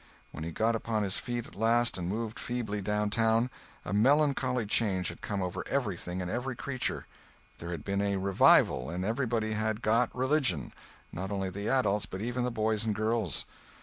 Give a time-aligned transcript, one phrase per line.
[0.31, 3.51] When he got upon his feet at last and moved feebly downtown,
[3.85, 7.05] a melancholy change had come over everything and every creature.
[7.59, 10.73] There had been a "revival," and everybody had "got religion,"
[11.11, 13.45] not only the adults, but even the boys and girls.